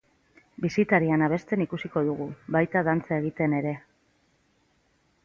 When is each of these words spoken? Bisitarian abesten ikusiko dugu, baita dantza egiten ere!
Bisitarian 0.63 1.23
abesten 1.25 1.65
ikusiko 1.65 2.03
dugu, 2.07 2.27
baita 2.57 2.83
dantza 2.89 3.21
egiten 3.21 3.55
ere! 3.59 3.75